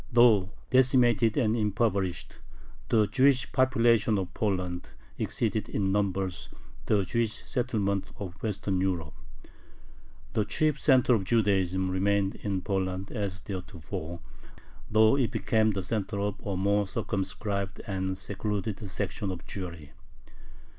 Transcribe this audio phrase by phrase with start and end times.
[0.11, 2.37] Though decimated and impoverished,
[2.89, 4.89] the Jewish population of Poland
[5.19, 6.49] exceeded in numbers
[6.87, 9.13] the Jewish settlements of Western Europe.
[10.33, 14.21] The chief center of Judaism remained in Poland as theretofore,
[14.89, 19.91] though it became the center of a more circumscribed and secluded section of Jewry.